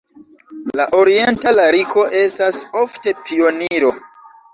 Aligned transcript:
La 0.79 0.85
orienta 0.99 1.53
lariko 1.57 2.05
estas 2.21 2.57
ofte 2.81 3.13
pioniro. 3.29 3.93